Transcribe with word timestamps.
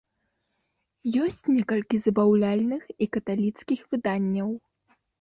Ёсць 1.25 1.37
некалькі 1.57 2.01
забаўляльных 2.07 2.83
і 2.95 3.05
каталіцкіх 3.19 3.79
выданняў. 3.95 4.49